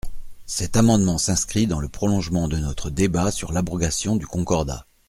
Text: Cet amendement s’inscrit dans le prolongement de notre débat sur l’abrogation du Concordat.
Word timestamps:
Cet 0.47 0.77
amendement 0.77 1.19
s’inscrit 1.19 1.67
dans 1.67 1.79
le 1.79 1.87
prolongement 1.87 2.47
de 2.47 2.57
notre 2.57 2.89
débat 2.89 3.29
sur 3.29 3.51
l’abrogation 3.53 4.15
du 4.15 4.25
Concordat. 4.25 4.87